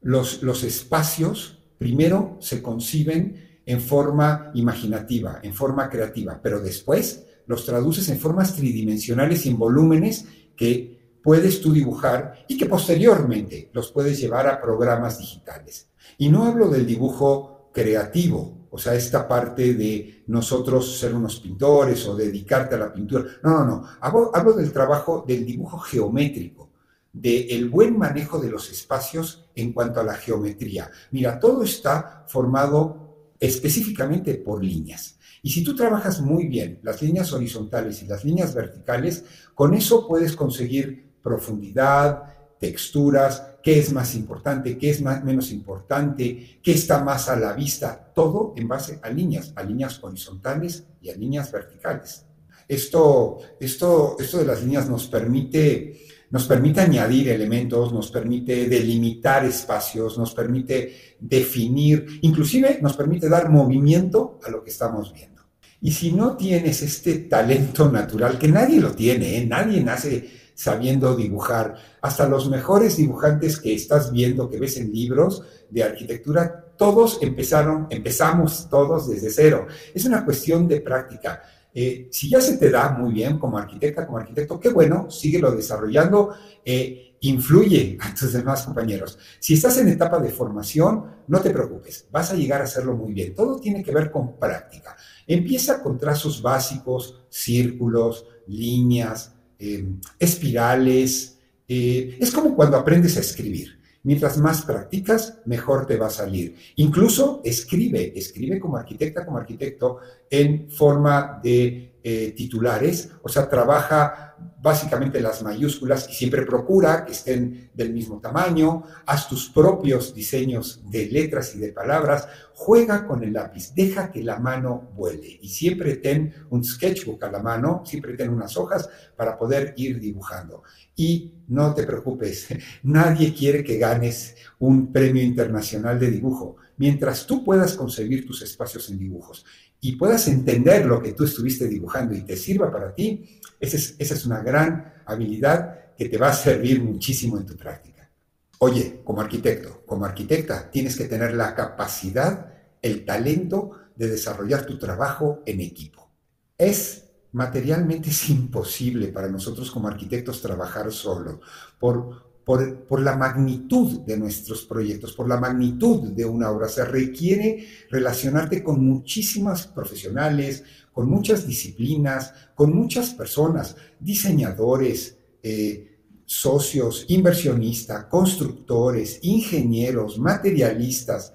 los, 0.00 0.64
espacios 0.64 1.58
primero 1.78 2.36
se 2.40 2.62
conciben 2.62 3.60
en 3.66 3.80
forma 3.80 4.50
imaginativa, 4.54 5.40
en 5.42 5.54
forma 5.54 5.88
creativa, 5.88 6.40
pero 6.42 6.60
después 6.60 7.26
los 7.46 7.64
traduces 7.64 8.08
en 8.08 8.18
formas 8.18 8.54
tridimensionales 8.54 9.46
y 9.46 9.50
en 9.50 9.58
volúmenes 9.58 10.26
que 10.56 11.18
puedes 11.22 11.60
tú 11.60 11.72
dibujar 11.72 12.44
y 12.48 12.56
que 12.56 12.66
posteriormente 12.66 13.70
los 13.72 13.92
puedes 13.92 14.18
llevar 14.20 14.46
a 14.46 14.60
programas 14.60 15.18
digitales. 15.18 15.90
Y 16.18 16.28
no 16.28 16.44
hablo 16.44 16.68
del 16.68 16.86
dibujo 16.86 17.70
creativo, 17.72 18.68
o 18.70 18.78
sea, 18.78 18.94
esta 18.94 19.26
parte 19.26 19.74
de 19.74 20.24
nosotros 20.28 20.98
ser 20.98 21.14
unos 21.14 21.40
pintores 21.40 22.06
o 22.06 22.14
dedicarte 22.14 22.76
a 22.76 22.78
la 22.78 22.92
pintura. 22.92 23.24
No, 23.42 23.50
no, 23.50 23.64
no. 23.64 23.84
Hablo, 24.00 24.30
hablo 24.34 24.52
del 24.52 24.72
trabajo 24.72 25.24
del 25.26 25.44
dibujo 25.44 25.78
geométrico, 25.78 26.69
del 27.12 27.68
buen 27.68 27.98
manejo 27.98 28.38
de 28.40 28.50
los 28.50 28.70
espacios 28.70 29.48
en 29.54 29.72
cuanto 29.72 30.00
a 30.00 30.04
la 30.04 30.14
geometría. 30.14 30.90
Mira, 31.10 31.38
todo 31.38 31.62
está 31.62 32.24
formado 32.28 33.34
específicamente 33.38 34.34
por 34.34 34.62
líneas. 34.62 35.18
Y 35.42 35.50
si 35.50 35.64
tú 35.64 35.74
trabajas 35.74 36.20
muy 36.20 36.46
bien 36.46 36.78
las 36.82 37.00
líneas 37.02 37.32
horizontales 37.32 38.02
y 38.02 38.06
las 38.06 38.24
líneas 38.24 38.54
verticales, 38.54 39.24
con 39.54 39.74
eso 39.74 40.06
puedes 40.06 40.36
conseguir 40.36 41.14
profundidad, 41.22 42.24
texturas, 42.58 43.46
qué 43.62 43.78
es 43.78 43.92
más 43.92 44.14
importante, 44.14 44.76
qué 44.76 44.90
es 44.90 45.00
más, 45.00 45.24
menos 45.24 45.50
importante, 45.50 46.60
qué 46.62 46.72
está 46.72 47.02
más 47.02 47.28
a 47.28 47.36
la 47.36 47.54
vista, 47.54 48.12
todo 48.14 48.52
en 48.56 48.68
base 48.68 49.00
a 49.02 49.08
líneas, 49.08 49.52
a 49.56 49.62
líneas 49.62 49.98
horizontales 50.02 50.84
y 51.00 51.08
a 51.08 51.16
líneas 51.16 51.50
verticales. 51.50 52.26
Esto, 52.68 53.38
esto, 53.58 54.16
esto 54.18 54.38
de 54.38 54.44
las 54.44 54.62
líneas 54.62 54.88
nos 54.88 55.08
permite, 55.08 56.06
nos 56.30 56.46
permite 56.46 56.80
añadir 56.80 57.28
elementos, 57.28 57.92
nos 57.92 58.10
permite 58.10 58.68
delimitar 58.68 59.44
espacios, 59.44 60.16
nos 60.16 60.32
permite 60.32 61.16
definir, 61.18 62.20
inclusive 62.22 62.78
nos 62.80 62.96
permite 62.96 63.28
dar 63.28 63.50
movimiento 63.50 64.38
a 64.44 64.50
lo 64.50 64.62
que 64.62 64.70
estamos 64.70 65.12
viendo. 65.12 65.42
Y 65.80 65.92
si 65.92 66.12
no 66.12 66.36
tienes 66.36 66.82
este 66.82 67.14
talento 67.20 67.90
natural, 67.90 68.38
que 68.38 68.48
nadie 68.48 68.80
lo 68.80 68.92
tiene, 68.92 69.38
¿eh? 69.38 69.46
nadie 69.46 69.82
nace 69.82 70.28
sabiendo 70.54 71.16
dibujar. 71.16 71.74
Hasta 72.02 72.28
los 72.28 72.50
mejores 72.50 72.98
dibujantes 72.98 73.58
que 73.58 73.74
estás 73.74 74.12
viendo, 74.12 74.50
que 74.50 74.60
ves 74.60 74.76
en 74.76 74.92
libros 74.92 75.42
de 75.70 75.82
arquitectura, 75.82 76.66
todos 76.76 77.18
empezaron, 77.22 77.86
empezamos 77.88 78.68
todos 78.68 79.08
desde 79.08 79.30
cero. 79.30 79.66
Es 79.94 80.04
una 80.04 80.24
cuestión 80.24 80.68
de 80.68 80.82
práctica. 80.82 81.42
Eh, 81.72 82.08
si 82.10 82.28
ya 82.28 82.40
se 82.40 82.56
te 82.56 82.70
da 82.70 82.90
muy 82.90 83.12
bien 83.12 83.38
como 83.38 83.58
arquitecta, 83.58 84.06
como 84.06 84.18
arquitecto, 84.18 84.58
qué 84.58 84.70
bueno, 84.70 85.10
síguelo 85.10 85.52
desarrollando, 85.52 86.34
eh, 86.64 87.16
influye 87.20 87.96
a 88.00 88.14
tus 88.14 88.32
demás 88.32 88.62
compañeros. 88.64 89.18
Si 89.38 89.54
estás 89.54 89.78
en 89.78 89.88
etapa 89.88 90.18
de 90.18 90.30
formación, 90.30 91.04
no 91.28 91.40
te 91.40 91.50
preocupes, 91.50 92.06
vas 92.10 92.32
a 92.32 92.34
llegar 92.34 92.60
a 92.60 92.64
hacerlo 92.64 92.94
muy 92.94 93.12
bien. 93.12 93.34
Todo 93.34 93.60
tiene 93.60 93.84
que 93.84 93.92
ver 93.92 94.10
con 94.10 94.38
práctica. 94.38 94.96
Empieza 95.26 95.82
con 95.82 95.98
trazos 95.98 96.42
básicos, 96.42 97.20
círculos, 97.28 98.26
líneas, 98.46 99.34
eh, 99.58 99.86
espirales. 100.18 101.36
Es 101.68 102.32
como 102.32 102.56
cuando 102.56 102.76
aprendes 102.76 103.16
a 103.16 103.20
escribir. 103.20 103.79
Mientras 104.02 104.38
más 104.38 104.62
practicas, 104.62 105.38
mejor 105.44 105.86
te 105.86 105.96
va 105.96 106.06
a 106.06 106.10
salir. 106.10 106.56
Incluso 106.76 107.42
escribe, 107.44 108.12
escribe 108.16 108.58
como 108.58 108.78
arquitecta, 108.78 109.26
como 109.26 109.38
arquitecto, 109.38 109.98
en 110.30 110.70
forma 110.70 111.38
de 111.42 111.89
eh, 112.02 112.32
titulares, 112.36 113.10
o 113.22 113.28
sea, 113.28 113.48
trabaja 113.48 114.30
básicamente 114.62 115.20
las 115.20 115.42
mayúsculas 115.42 116.08
y 116.08 116.14
siempre 116.14 116.46
procura 116.46 117.04
que 117.04 117.12
estén 117.12 117.70
del 117.74 117.92
mismo 117.92 118.20
tamaño, 118.20 118.84
haz 119.06 119.28
tus 119.28 119.48
propios 119.50 120.14
diseños 120.14 120.82
de 120.90 121.06
letras 121.06 121.54
y 121.54 121.58
de 121.58 121.72
palabras, 121.72 122.28
juega 122.54 123.06
con 123.06 123.22
el 123.24 123.32
lápiz, 123.32 123.74
deja 123.74 124.10
que 124.10 124.22
la 124.22 124.38
mano 124.38 124.90
vuele 124.94 125.38
y 125.40 125.48
siempre 125.48 125.96
ten 125.96 126.34
un 126.50 126.62
sketchbook 126.62 127.22
a 127.24 127.30
la 127.30 127.40
mano, 127.40 127.82
siempre 127.84 128.14
ten 128.14 128.30
unas 128.30 128.56
hojas 128.56 128.88
para 129.16 129.38
poder 129.38 129.74
ir 129.76 129.98
dibujando. 129.98 130.62
Y 130.96 131.32
no 131.48 131.74
te 131.74 131.84
preocupes, 131.84 132.48
nadie 132.82 133.34
quiere 133.34 133.64
que 133.64 133.78
ganes 133.78 134.36
un 134.58 134.92
premio 134.92 135.22
internacional 135.22 135.98
de 135.98 136.10
dibujo, 136.10 136.56
mientras 136.76 137.26
tú 137.26 137.44
puedas 137.44 137.74
conseguir 137.74 138.26
tus 138.26 138.42
espacios 138.42 138.90
en 138.90 138.98
dibujos 138.98 139.44
y 139.80 139.96
puedas 139.96 140.28
entender 140.28 140.84
lo 140.84 141.02
que 141.02 141.12
tú 141.12 141.24
estuviste 141.24 141.66
dibujando 141.66 142.14
y 142.14 142.22
te 142.22 142.36
sirva 142.36 142.70
para 142.70 142.94
ti, 142.94 143.40
esa 143.58 143.76
es, 143.98 144.26
una 144.26 144.42
gran 144.42 145.02
habilidad 145.06 145.94
que 145.96 146.08
te 146.08 146.18
va 146.18 146.28
a 146.28 146.34
servir 146.34 146.82
muchísimo 146.82 147.38
en 147.38 147.46
tu 147.46 147.56
práctica. 147.56 148.10
Oye, 148.58 149.00
como 149.04 149.20
arquitecto, 149.20 149.82
como 149.86 150.04
arquitecta, 150.04 150.70
tienes 150.70 150.96
que 150.96 151.04
tener 151.04 151.34
la 151.34 151.54
capacidad, 151.54 152.54
el 152.82 153.04
talento 153.04 153.72
de 153.96 154.08
desarrollar 154.08 154.66
tu 154.66 154.78
trabajo 154.78 155.42
en 155.46 155.60
equipo. 155.60 156.10
Es 156.56 157.04
materialmente 157.32 158.10
imposible 158.28 159.08
para 159.08 159.28
nosotros 159.28 159.70
como 159.70 159.88
arquitectos 159.88 160.42
trabajar 160.42 160.92
solo 160.92 161.40
por 161.78 162.29
por, 162.44 163.00
la 163.00 163.16
magnitud 163.16 164.00
de 164.00 164.16
nuestros 164.16 164.64
proyectos, 164.64 165.12
por 165.12 165.28
la 165.28 165.38
magnitud 165.38 166.08
de 166.08 166.24
una 166.24 166.50
obra. 166.50 166.68
Se 166.68 166.84
requiere 166.84 167.66
relacionarte 167.90 168.62
con 168.62 168.84
muchísimas 168.84 169.66
profesionales, 169.66 170.64
con 170.92 171.08
muchas 171.08 171.46
disciplinas, 171.46 172.32
con 172.54 172.74
muchas 172.74 173.10
personas, 173.14 173.76
diseñadores, 173.98 175.16
eh, 175.42 175.98
socios, 176.24 177.06
inversionistas, 177.08 178.04
constructores, 178.04 179.18
ingenieros, 179.22 180.18
materialistas, 180.18 181.34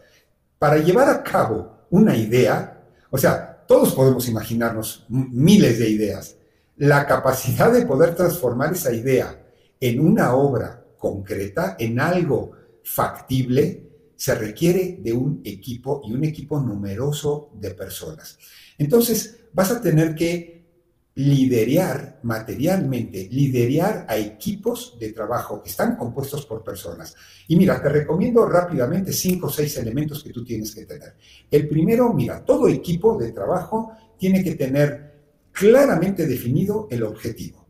para 0.58 0.78
llevar 0.78 1.10
a 1.10 1.24
cabo 1.24 1.88
una 1.90 2.16
idea, 2.16 2.84
o 3.10 3.18
sea, 3.18 3.64
todos 3.68 3.94
podemos 3.94 4.28
imaginarnos 4.28 5.06
miles 5.10 5.80
de 5.80 5.90
ideas, 5.90 6.36
la 6.78 7.06
capacidad 7.06 7.72
de 7.72 7.86
poder 7.86 8.16
transformar 8.16 8.74
esa 8.74 8.94
idea 8.94 9.42
en 9.80 10.00
una 10.00 10.34
obra 10.36 10.85
concreta, 11.06 11.76
en 11.78 12.00
algo 12.00 12.52
factible, 12.84 13.64
se 14.16 14.34
requiere 14.34 14.98
de 15.02 15.14
un 15.14 15.42
equipo 15.44 16.02
y 16.04 16.14
un 16.14 16.24
equipo 16.24 16.60
numeroso 16.60 17.52
de 17.54 17.72
personas. 17.76 18.40
Entonces, 18.80 19.46
vas 19.54 19.70
a 19.70 19.82
tener 19.82 20.16
que 20.16 20.56
liderar 21.14 22.20
materialmente, 22.24 23.30
liderar 23.32 24.06
a 24.10 24.18
equipos 24.18 24.98
de 25.00 25.14
trabajo 25.14 25.62
que 25.62 25.70
están 25.70 25.96
compuestos 25.96 26.46
por 26.48 26.64
personas. 26.64 27.16
Y 27.48 27.56
mira, 27.56 27.80
te 27.82 27.88
recomiendo 27.90 28.46
rápidamente 28.48 29.14
cinco 29.14 29.48
o 29.48 29.52
seis 29.52 29.78
elementos 29.78 30.24
que 30.24 30.34
tú 30.34 30.44
tienes 30.44 30.74
que 30.74 30.86
tener. 30.86 31.14
El 31.52 31.68
primero, 31.70 32.12
mira, 32.14 32.44
todo 32.44 32.68
equipo 32.68 33.16
de 33.16 33.32
trabajo 33.32 33.92
tiene 34.18 34.44
que 34.44 34.56
tener 34.56 35.14
claramente 35.52 36.26
definido 36.26 36.88
el 36.90 37.04
objetivo. 37.04 37.66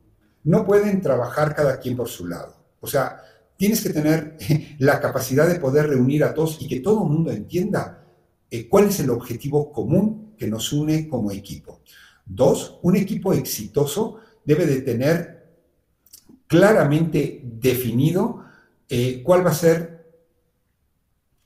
No 0.46 0.66
pueden 0.66 1.02
trabajar 1.02 1.54
cada 1.54 1.80
quien 1.80 1.98
por 1.98 2.08
su 2.08 2.28
lado. 2.28 2.55
O 2.86 2.88
sea, 2.88 3.22
tienes 3.58 3.82
que 3.82 3.90
tener 3.90 4.38
la 4.80 5.02
capacidad 5.02 5.48
de 5.48 5.60
poder 5.60 5.90
reunir 5.90 6.24
a 6.24 6.34
todos 6.34 6.62
y 6.62 6.68
que 6.68 6.80
todo 6.80 7.04
el 7.04 7.10
mundo 7.10 7.32
entienda 7.32 8.06
eh, 8.50 8.70
cuál 8.70 8.86
es 8.86 9.00
el 9.00 9.10
objetivo 9.10 9.72
común 9.72 10.36
que 10.38 10.48
nos 10.48 10.72
une 10.72 11.10
como 11.10 11.32
equipo. 11.32 11.82
Dos, 12.26 12.80
un 12.84 12.96
equipo 12.96 13.34
exitoso 13.34 14.18
debe 14.44 14.68
de 14.68 14.82
tener 14.82 15.46
claramente 16.48 17.42
definido 17.44 18.44
eh, 18.88 19.24
cuál 19.24 19.44
va 19.44 19.50
a 19.50 19.56
ser, 19.56 20.14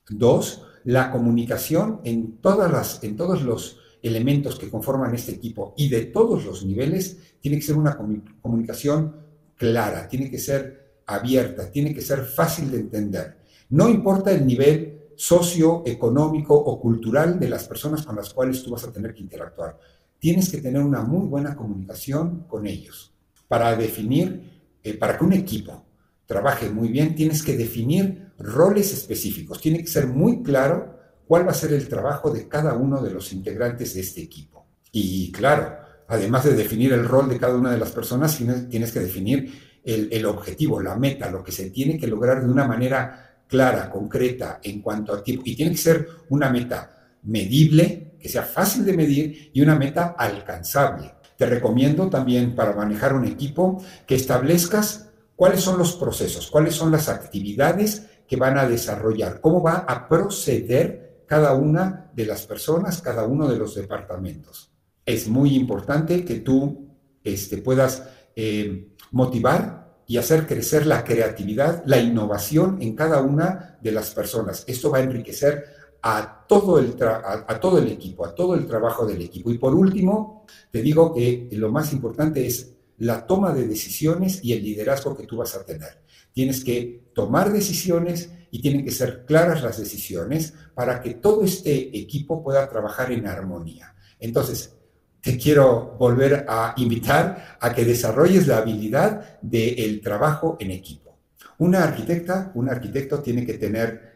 dos, 0.10 0.63
la 0.84 1.10
comunicación 1.12 2.01
en, 2.03 2.38
todas 2.38 2.69
las, 2.69 3.01
en 3.03 3.15
todos 3.15 3.43
los 3.43 3.77
elementos 4.01 4.60
que 4.60 4.69
conforman 4.69 5.15
este 5.15 5.31
equipo 5.31 5.74
y 5.77 5.88
de 5.88 6.05
todos 6.05 6.46
los 6.46 6.65
niveles, 6.65 7.17
tiene 7.39 7.58
que 7.58 7.63
ser 7.63 7.77
una 7.77 7.98
comunicación 8.41 9.15
clara, 9.55 10.08
tiene 10.08 10.29
que 10.29 10.39
ser 10.39 10.88
abierta, 11.15 11.69
tiene 11.71 11.93
que 11.93 12.01
ser 12.01 12.23
fácil 12.23 12.71
de 12.71 12.77
entender. 12.77 13.37
No 13.69 13.89
importa 13.89 14.31
el 14.31 14.45
nivel 14.45 14.99
socioeconómico 15.15 16.55
o 16.55 16.79
cultural 16.79 17.39
de 17.39 17.49
las 17.49 17.67
personas 17.67 18.03
con 18.05 18.15
las 18.15 18.33
cuales 18.33 18.63
tú 18.63 18.71
vas 18.71 18.85
a 18.85 18.91
tener 18.91 19.13
que 19.13 19.21
interactuar. 19.21 19.77
Tienes 20.17 20.49
que 20.49 20.61
tener 20.61 20.81
una 20.81 21.01
muy 21.01 21.27
buena 21.27 21.55
comunicación 21.55 22.45
con 22.47 22.65
ellos. 22.67 23.13
Para 23.47 23.75
definir, 23.75 24.77
eh, 24.83 24.93
para 24.93 25.17
que 25.17 25.25
un 25.25 25.33
equipo 25.33 25.85
trabaje 26.25 26.69
muy 26.69 26.89
bien, 26.89 27.15
tienes 27.15 27.43
que 27.43 27.57
definir 27.57 28.31
roles 28.37 28.93
específicos. 28.93 29.59
Tiene 29.59 29.79
que 29.79 29.87
ser 29.87 30.07
muy 30.07 30.41
claro 30.41 30.97
cuál 31.27 31.45
va 31.45 31.51
a 31.51 31.55
ser 31.55 31.73
el 31.73 31.87
trabajo 31.89 32.31
de 32.31 32.47
cada 32.47 32.73
uno 32.75 33.01
de 33.01 33.11
los 33.11 33.33
integrantes 33.33 33.93
de 33.95 34.01
este 34.01 34.21
equipo. 34.21 34.67
Y 34.91 35.31
claro, 35.31 35.75
además 36.07 36.45
de 36.45 36.55
definir 36.55 36.93
el 36.93 37.05
rol 37.05 37.29
de 37.29 37.37
cada 37.37 37.55
una 37.55 37.71
de 37.71 37.77
las 37.77 37.91
personas, 37.91 38.39
tienes 38.69 38.91
que 38.91 38.99
definir 38.99 39.68
el, 39.83 40.25
objetivo, 40.25 40.81
la 40.81 40.95
meta, 40.95 41.29
lo 41.29 41.43
que 41.43 41.51
se 41.51 41.69
tiene 41.69 41.98
que 41.98 42.07
lograr 42.07 42.41
de 42.41 42.51
una 42.51 42.67
manera 42.67 43.41
clara, 43.48 43.89
concreta, 43.89 44.59
en 44.62 44.81
cuanto 44.81 45.13
a 45.13 45.24
tiempo. 45.24 45.43
Y 45.45 45.55
tiene 45.55 45.71
que 45.71 45.77
ser 45.77 46.07
una 46.29 46.50
meta 46.50 47.17
medible, 47.24 48.15
que 48.19 48.29
sea 48.29 48.43
fácil 48.43 48.86
de 48.86 48.93
medir 48.93 49.51
y 49.53 49.62
una 49.62 49.75
meta 49.75 50.15
alcanzable. 50.17 51.13
Te 51.38 51.45
recomiendo 51.45 52.09
también 52.09 52.55
para 52.55 52.74
manejar 52.74 53.13
un 53.13 53.25
equipo 53.25 53.83
que 54.05 54.15
establezcas 54.15 55.09
cuáles 55.36 55.62
son 55.62 55.77
los 55.77 55.95
procesos, 55.95 56.51
cuáles 56.51 56.75
son 56.75 56.91
las 56.91 57.07
actividades 57.07 58.07
que 58.27 58.36
van 58.36 58.57
a 58.57 58.67
desarrollar, 58.67 59.39
cómo 59.41 59.63
va 59.63 59.86
a 59.88 60.07
proceder 60.07 61.24
cada 61.25 61.53
una 61.53 62.12
de 62.13 62.25
las 62.25 62.45
personas, 62.45 63.01
cada 63.01 63.25
uno 63.25 63.48
de 63.48 63.57
los 63.57 63.75
departamentos. 63.75 64.71
Es 65.05 65.27
muy 65.27 65.55
importante 65.55 66.25
que 66.25 66.41
tú 66.41 66.89
este, 67.24 67.57
puedas 67.57 68.03
eh, 68.36 68.89
motivar 69.12 69.79
y 70.07 70.17
hacer 70.17 70.48
crecer 70.48 70.88
la 70.88 71.03
creatividad, 71.03 71.83
la 71.86 72.00
innovación 72.00 72.81
en 72.81 72.95
cada 72.95 73.21
una 73.21 73.77
de 73.81 73.91
las 73.91 74.12
personas. 74.13 74.63
Esto 74.67 74.89
va 74.89 74.98
a 74.98 75.03
enriquecer 75.03 75.65
a 76.01 76.45
todo, 76.48 76.79
el 76.79 76.95
a, 77.01 77.59
todo 77.59 77.77
el 77.77 77.91
equipo, 77.91 78.25
a 78.25 78.33
todo 78.33 78.55
el 78.55 78.65
trabajo 78.65 79.05
del 79.05 79.21
equipo. 79.21 79.51
Y 79.51 79.57
por 79.57 79.75
último, 79.75 80.45
te 80.71 80.81
digo 80.81 81.13
que 81.13 81.48
lo 81.51 81.71
más 81.71 81.93
importante 81.93 82.45
es 82.48 82.74
la 82.98 83.25
toma 83.25 83.53
de 83.53 83.67
decisiones 83.67 84.43
y 84.43 84.53
el 84.53 84.63
liderazgo 84.63 85.15
que 85.15 85.27
tú 85.27 85.38
vas 85.38 85.55
a 85.55 85.63
tener. 85.63 86.03
tienes 86.33 86.63
que 86.63 87.12
tomar 87.13 87.51
decisiones 87.51 88.31
y 88.51 88.62
tienen 88.62 88.86
que 88.86 88.91
ser 88.91 89.25
claras 89.25 89.62
las 89.62 89.77
decisiones 89.77 90.53
para 90.74 91.01
que 91.01 91.15
todo 91.15 91.43
este 91.43 91.98
equipo 91.98 92.43
pueda 92.43 92.67
trabajar 92.69 93.12
en 93.12 93.27
armonía. 93.27 93.95
Entonces, 94.19 94.75
te 95.21 95.38
quiero 95.38 95.95
volver 95.99 96.45
a 96.47 96.73
invitar 96.77 97.57
a 97.59 97.73
que 97.73 97.85
desarrolles 97.85 98.47
la 98.47 98.57
habilidad 98.57 99.39
del 99.41 100.01
trabajo 100.01 100.57
en 100.59 100.71
equipo. 100.71 101.17
Una 101.57 101.83
arquitecta, 101.83 102.51
un 102.55 102.69
arquitecto 102.69 103.19
tiene 103.19 103.45
que 103.45 103.55
tener 103.55 104.09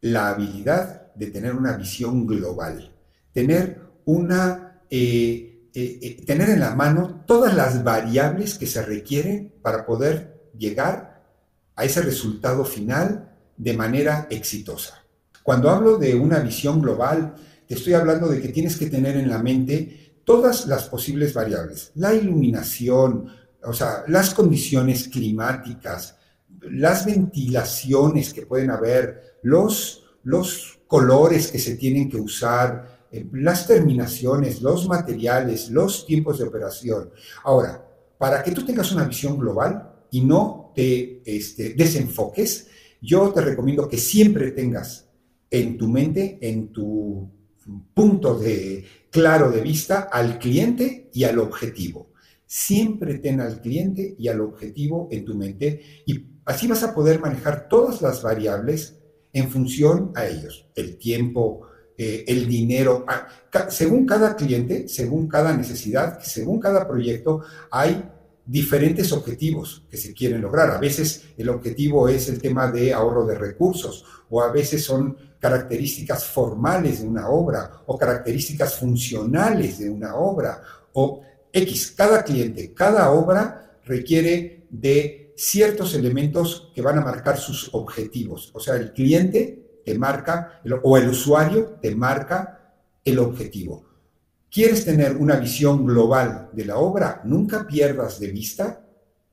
la 0.00 0.30
habilidad 0.30 1.12
de 1.14 1.26
tener 1.26 1.54
una 1.54 1.76
visión 1.76 2.26
global, 2.26 2.94
tener 3.32 3.80
una... 4.04 4.82
Eh, 4.90 5.44
eh, 5.74 5.98
eh, 6.02 6.24
tener 6.24 6.48
en 6.48 6.60
la 6.60 6.74
mano 6.74 7.22
todas 7.26 7.54
las 7.54 7.84
variables 7.84 8.58
que 8.58 8.66
se 8.66 8.82
requieren 8.82 9.52
para 9.62 9.84
poder 9.84 10.50
llegar 10.56 11.22
a 11.76 11.84
ese 11.84 12.00
resultado 12.00 12.64
final 12.64 13.36
de 13.56 13.76
manera 13.76 14.26
exitosa. 14.30 15.04
Cuando 15.42 15.70
hablo 15.70 15.98
de 15.98 16.16
una 16.16 16.40
visión 16.40 16.80
global, 16.80 17.34
te 17.66 17.74
estoy 17.74 17.92
hablando 17.92 18.28
de 18.28 18.40
que 18.40 18.48
tienes 18.48 18.76
que 18.76 18.86
tener 18.86 19.16
en 19.16 19.28
la 19.28 19.38
mente 19.38 20.07
todas 20.28 20.66
las 20.66 20.90
posibles 20.90 21.32
variables, 21.32 21.90
la 21.94 22.12
iluminación, 22.12 23.28
o 23.64 23.72
sea, 23.72 24.04
las 24.08 24.34
condiciones 24.34 25.08
climáticas, 25.08 26.18
las 26.60 27.06
ventilaciones 27.06 28.34
que 28.34 28.44
pueden 28.44 28.70
haber, 28.70 29.38
los, 29.42 30.04
los 30.24 30.80
colores 30.86 31.50
que 31.50 31.58
se 31.58 31.76
tienen 31.76 32.10
que 32.10 32.18
usar, 32.18 33.06
eh, 33.10 33.26
las 33.32 33.66
terminaciones, 33.66 34.60
los 34.60 34.86
materiales, 34.86 35.70
los 35.70 36.04
tiempos 36.04 36.38
de 36.38 36.44
operación. 36.44 37.10
Ahora, 37.42 37.82
para 38.18 38.42
que 38.42 38.52
tú 38.52 38.66
tengas 38.66 38.92
una 38.92 39.04
visión 39.04 39.38
global 39.38 39.94
y 40.10 40.20
no 40.20 40.72
te 40.74 41.22
este, 41.24 41.72
desenfoques, 41.72 42.66
yo 43.00 43.32
te 43.32 43.40
recomiendo 43.40 43.88
que 43.88 43.96
siempre 43.96 44.50
tengas 44.50 45.08
en 45.50 45.78
tu 45.78 45.88
mente, 45.88 46.38
en 46.42 46.70
tu 46.70 47.30
punto 47.94 48.38
de 48.38 48.84
claro 49.10 49.50
de 49.50 49.60
vista 49.60 50.08
al 50.10 50.38
cliente 50.38 51.10
y 51.12 51.24
al 51.24 51.38
objetivo. 51.38 52.12
Siempre 52.46 53.18
ten 53.18 53.40
al 53.40 53.60
cliente 53.60 54.14
y 54.18 54.28
al 54.28 54.40
objetivo 54.40 55.08
en 55.10 55.24
tu 55.24 55.34
mente 55.34 56.02
y 56.06 56.26
así 56.44 56.66
vas 56.66 56.82
a 56.82 56.94
poder 56.94 57.20
manejar 57.20 57.68
todas 57.68 58.00
las 58.00 58.22
variables 58.22 58.98
en 59.32 59.50
función 59.50 60.12
a 60.14 60.26
ellos. 60.26 60.66
El 60.74 60.96
tiempo, 60.96 61.68
eh, 61.96 62.24
el 62.26 62.46
dinero. 62.46 63.04
Ah, 63.06 63.28
según 63.68 64.06
cada 64.06 64.36
cliente, 64.36 64.88
según 64.88 65.28
cada 65.28 65.54
necesidad, 65.56 66.20
según 66.20 66.60
cada 66.60 66.86
proyecto, 66.86 67.42
hay 67.70 68.02
diferentes 68.48 69.12
objetivos 69.12 69.84
que 69.90 69.98
se 69.98 70.14
quieren 70.14 70.40
lograr. 70.40 70.70
A 70.70 70.78
veces 70.78 71.26
el 71.36 71.50
objetivo 71.50 72.08
es 72.08 72.30
el 72.30 72.40
tema 72.40 72.72
de 72.72 72.94
ahorro 72.94 73.26
de 73.26 73.36
recursos 73.36 74.04
o 74.30 74.42
a 74.42 74.50
veces 74.50 74.82
son 74.82 75.16
características 75.38 76.24
formales 76.24 77.02
de 77.02 77.08
una 77.08 77.28
obra 77.28 77.82
o 77.86 77.98
características 77.98 78.74
funcionales 78.74 79.78
de 79.78 79.90
una 79.90 80.16
obra 80.16 80.62
o 80.94 81.20
X. 81.52 81.92
Cada 81.94 82.24
cliente, 82.24 82.72
cada 82.72 83.10
obra 83.10 83.78
requiere 83.84 84.66
de 84.70 85.34
ciertos 85.36 85.94
elementos 85.94 86.72
que 86.74 86.82
van 86.82 86.98
a 86.98 87.04
marcar 87.04 87.38
sus 87.38 87.68
objetivos. 87.74 88.50
O 88.54 88.60
sea, 88.60 88.76
el 88.76 88.92
cliente 88.92 89.82
te 89.84 89.96
marca, 89.98 90.60
o 90.82 90.96
el 90.96 91.08
usuario 91.08 91.78
te 91.82 91.94
marca 91.94 92.74
el 93.04 93.18
objetivo. 93.18 93.87
¿Quieres 94.50 94.84
tener 94.84 95.16
una 95.16 95.36
visión 95.36 95.84
global 95.84 96.48
de 96.52 96.64
la 96.64 96.78
obra? 96.78 97.20
Nunca 97.24 97.66
pierdas 97.66 98.18
de 98.18 98.28
vista, 98.28 98.82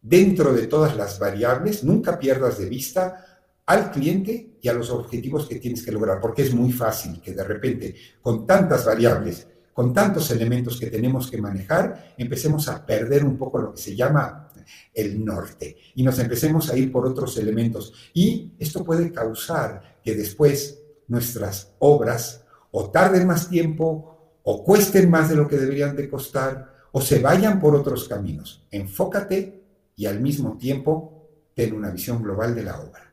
dentro 0.01 0.53
de 0.53 0.67
todas 0.67 0.97
las 0.97 1.19
variables, 1.19 1.83
nunca 1.83 2.19
pierdas 2.19 2.57
de 2.59 2.67
vista 2.67 3.25
al 3.65 3.91
cliente 3.91 4.57
y 4.61 4.67
a 4.67 4.73
los 4.73 4.89
objetivos 4.91 5.47
que 5.47 5.55
tienes 5.55 5.83
que 5.83 5.91
lograr, 5.91 6.19
porque 6.19 6.43
es 6.43 6.53
muy 6.53 6.71
fácil 6.71 7.21
que 7.21 7.33
de 7.33 7.43
repente, 7.43 7.95
con 8.21 8.45
tantas 8.45 8.85
variables, 8.85 9.47
con 9.73 9.93
tantos 9.93 10.29
elementos 10.31 10.79
que 10.79 10.87
tenemos 10.87 11.31
que 11.31 11.41
manejar, 11.41 12.13
empecemos 12.17 12.67
a 12.67 12.85
perder 12.85 13.23
un 13.23 13.37
poco 13.37 13.59
lo 13.59 13.73
que 13.73 13.81
se 13.81 13.95
llama 13.95 14.49
el 14.93 15.23
norte 15.23 15.77
y 15.95 16.03
nos 16.03 16.19
empecemos 16.19 16.69
a 16.69 16.77
ir 16.77 16.91
por 16.91 17.05
otros 17.05 17.37
elementos. 17.37 17.93
Y 18.13 18.53
esto 18.59 18.83
puede 18.83 19.11
causar 19.11 19.99
que 20.03 20.13
después 20.13 20.81
nuestras 21.07 21.73
obras 21.79 22.43
o 22.71 22.89
tarden 22.89 23.27
más 23.27 23.49
tiempo 23.49 24.14
o 24.45 24.63
cuesten 24.63 25.09
más 25.09 25.29
de 25.29 25.35
lo 25.35 25.47
que 25.47 25.57
deberían 25.57 25.95
de 25.95 26.07
costar 26.07 26.73
o 26.91 27.01
se 27.01 27.19
vayan 27.19 27.59
por 27.59 27.75
otros 27.75 28.07
caminos. 28.07 28.63
Enfócate 28.71 29.63
y 29.95 30.05
al 30.05 30.21
mismo 30.21 30.57
tiempo 30.57 31.27
ten 31.53 31.73
una 31.73 31.89
visión 31.89 32.21
global 32.21 32.55
de 32.55 32.63
la 32.63 32.79
obra. 32.79 33.11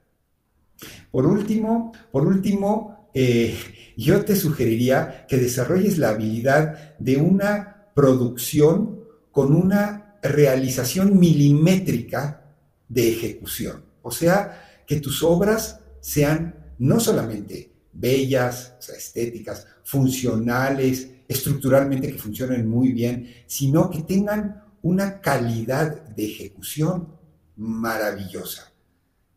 Por 1.11 1.27
último, 1.27 1.93
por 2.11 2.27
último, 2.27 3.09
eh, 3.15 3.57
yo 3.97 4.25
te 4.25 4.37
sugeriría 4.37 5.27
que 5.27 5.39
desarrolles 5.39 5.99
la 5.99 6.11
habilidad 6.11 6.99
de 6.99 7.17
una 7.17 7.89
producción 7.95 9.01
con 9.31 9.55
una 9.55 10.19
realización 10.23 11.19
milimétrica 11.19 12.43
de 12.89 13.11
ejecución. 13.11 13.85
O 14.03 14.11
sea, 14.11 14.83
que 14.87 15.01
tus 15.01 15.23
obras 15.23 15.81
sean 16.01 16.75
no 16.79 17.01
solamente 17.01 17.73
bellas, 17.93 18.75
estéticas, 18.97 19.67
funcionales, 19.85 21.09
estructuralmente 21.33 22.13
que 22.13 22.19
funcionen 22.19 22.69
muy 22.69 22.93
bien, 22.93 23.29
sino 23.47 23.91
que 23.91 24.03
tengan 24.03 24.63
una 24.83 25.21
calidad 25.21 26.03
de 26.09 26.25
ejecución 26.25 27.09
maravillosa. 27.57 28.73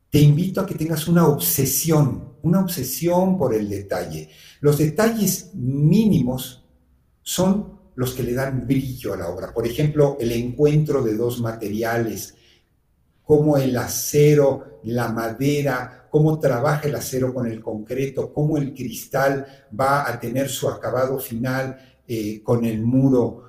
Te 0.10 0.20
invito 0.20 0.62
a 0.62 0.66
que 0.66 0.76
tengas 0.76 1.08
una 1.08 1.28
obsesión, 1.28 2.36
una 2.42 2.62
obsesión 2.62 3.38
por 3.38 3.54
el 3.54 3.70
detalle. 3.70 4.30
Los 4.62 4.78
detalles 4.78 5.52
mínimos 5.54 6.64
son 7.22 7.76
los 7.96 8.14
que 8.14 8.24
le 8.24 8.34
dan 8.34 8.66
brillo 8.68 9.14
a 9.14 9.18
la 9.18 9.30
obra. 9.30 9.54
Por 9.54 9.68
ejemplo, 9.68 10.18
el 10.20 10.32
encuentro 10.32 11.02
de 11.02 11.16
dos 11.16 11.42
materiales, 11.42 12.36
como 13.24 13.58
el 13.58 13.76
acero, 13.78 14.80
la 14.84 15.10
madera, 15.10 16.05
cómo 16.16 16.40
trabaja 16.40 16.88
el 16.88 16.96
acero 16.96 17.34
con 17.34 17.46
el 17.46 17.62
concreto, 17.62 18.32
cómo 18.32 18.56
el 18.56 18.74
cristal 18.74 19.46
va 19.78 20.10
a 20.10 20.18
tener 20.18 20.48
su 20.48 20.70
acabado 20.70 21.20
final 21.20 21.78
eh, 22.08 22.42
con 22.42 22.64
el 22.64 22.82
muro, 22.82 23.44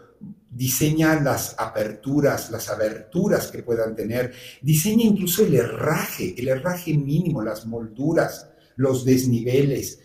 diseña 0.50 1.20
las 1.20 1.54
aperturas, 1.60 2.50
las 2.50 2.68
aberturas 2.68 3.52
que 3.52 3.62
puedan 3.62 3.94
tener, 3.94 4.32
diseña 4.62 5.04
incluso 5.04 5.44
el 5.44 5.54
herraje, 5.54 6.34
el 6.36 6.48
herraje 6.48 6.98
mínimo, 6.98 7.40
las 7.40 7.66
molduras, 7.66 8.50
los 8.74 9.04
desniveles, 9.04 10.00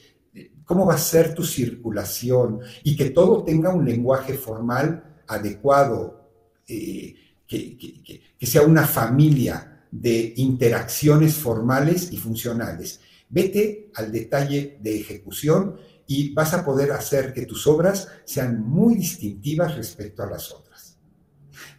cómo 0.63 0.86
va 0.86 0.93
a 0.93 1.00
ser 1.00 1.34
tu 1.34 1.43
circulación 1.43 2.60
y 2.84 2.95
que 2.95 3.10
todo 3.10 3.43
tenga 3.43 3.74
un 3.74 3.86
lenguaje 3.86 4.36
formal 4.36 5.24
adecuado, 5.26 6.30
eh, 6.67 7.15
que 7.47 8.45
sea 8.45 8.62
una 8.62 8.86
familia 8.86 9.70
de 9.91 10.34
interacciones 10.38 11.36
formales 11.36 12.12
y 12.12 12.17
funcionales. 12.17 13.01
Vete 13.30 13.91
al 13.95 14.12
detalle 14.12 14.77
de 14.82 14.99
ejecución 14.99 15.77
y 16.08 16.34
vas 16.34 16.54
a 16.54 16.65
poder 16.65 16.91
hacer 16.91 17.34
que 17.34 17.45
tus 17.45 17.67
obras 17.67 18.08
sean 18.25 18.62
muy 18.62 18.95
distintivas 18.95 19.75
respecto 19.75 20.23
a 20.23 20.30
las 20.30 20.51
otras. 20.51 20.97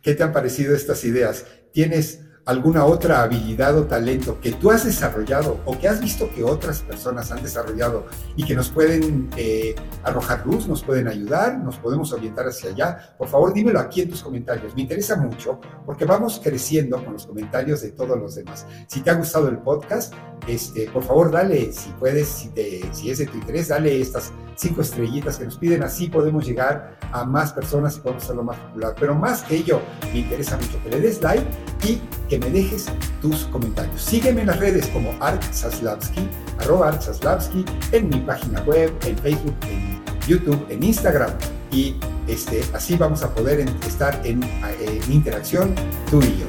¿Qué 0.03 0.15
te 0.15 0.23
han 0.23 0.33
parecido 0.33 0.75
estas 0.75 1.05
ideas? 1.05 1.47
¿Tienes 1.73 2.21
alguna 2.45 2.85
otra 2.85 3.23
habilidad 3.23 3.79
o 3.79 3.85
talento 3.85 4.41
que 4.41 4.53
tú 4.53 4.71
has 4.71 4.85
desarrollado 4.85 5.61
o 5.65 5.79
que 5.79 5.89
has 5.89 6.01
visto 6.01 6.29
que 6.35 6.43
otras 6.43 6.81
personas 6.81 7.31
han 7.31 7.43
desarrollado 7.43 8.07
y 8.37 8.45
que 8.45 8.57
nos 8.57 8.69
pueden 8.69 9.31
eh, 9.37 9.77
arrojar 10.03 10.45
luz, 10.45 10.67
nos 10.67 10.83
pueden 10.83 11.07
ayudar, 11.07 11.59
nos 11.59 11.79
podemos 11.79 12.13
orientar 12.13 12.49
hacia 12.49 12.71
allá, 12.71 13.15
por 13.17 13.29
favor 13.29 13.55
dímelo 13.55 13.79
aquí 13.79 14.01
en 14.01 14.11
tus 14.11 14.23
comentarios. 14.23 14.75
Me 14.75 14.83
interesa 14.83 15.17
mucho 15.17 15.61
porque 15.87 16.05
vamos 16.05 16.41
creciendo 16.43 17.03
con 17.05 17.13
los 17.13 17.27
comentarios 17.27 17.83
de 17.83 17.93
todos 17.93 18.19
los 18.19 18.35
demás. 18.35 18.67
Si 18.89 19.01
te 19.01 19.11
ha 19.11 19.15
gustado 19.15 19.49
el 19.49 19.59
podcast, 19.59 20.13
este, 20.49 20.91
por 20.91 21.05
favor 21.05 21.31
dale, 21.31 21.73
si 21.73 21.91
puedes, 21.91 22.27
si, 22.27 22.49
te, 22.49 22.83
si 22.93 23.11
es 23.11 23.19
de 23.19 23.27
tu 23.27 23.39
interés, 23.39 23.69
dale 23.69 24.01
estas 24.01 24.33
cinco 24.57 24.81
estrellitas 24.81 25.39
que 25.39 25.45
nos 25.45 25.59
piden, 25.59 25.85
así 25.85 26.09
podemos 26.09 26.45
llegar 26.45 26.99
a 27.13 27.25
más 27.25 27.53
personas 27.53 27.97
y 27.97 28.01
podemos 28.01 28.25
hacerlo 28.25 28.43
más 28.43 28.59
popular. 28.59 28.95
Pero 28.99 29.15
más 29.15 29.43
que 29.43 29.57
ello, 29.57 29.81
me 30.13 30.21
interesa 30.21 30.57
mucho 30.57 30.83
que 30.83 30.91
le 30.91 31.01
des 31.01 31.23
like 31.23 31.47
y 31.85 32.01
que 32.33 32.39
me 32.39 32.49
dejes 32.49 32.87
tus 33.21 33.45
comentarios. 33.53 34.01
Sígueme 34.01 34.41
en 34.41 34.47
las 34.47 34.59
redes 34.59 34.87
como 34.87 35.13
Art 35.21 35.43
Saslavsky, 35.53 36.27
arroba 36.61 36.89
Art 36.89 37.03
Saslavsky, 37.03 37.63
en 37.93 38.09
mi 38.09 38.21
página 38.21 38.63
web, 38.63 38.91
en 39.05 39.19
Facebook, 39.19 39.55
en 39.69 40.03
YouTube, 40.27 40.67
en 40.71 40.83
Instagram. 40.83 41.31
Y 41.71 41.95
este, 42.29 42.65
así 42.73 42.97
vamos 42.97 43.23
a 43.23 43.35
poder 43.35 43.61
estar 43.87 44.19
en, 44.25 44.43
en 44.43 45.13
interacción 45.13 45.75
tú 46.11 46.23
y 46.23 46.39
yo. 46.39 46.47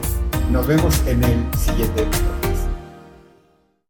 Nos 0.53 0.65
vemos 0.67 1.01
en 1.05 1.21
el 1.21 1.57
siguiente 1.57 2.03
episodio. 2.03 2.42